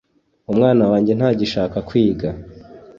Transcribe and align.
umwana 0.51 0.83
wanjye 0.91 1.11
ntagishaka 1.15 1.77
kwiga 1.87 2.29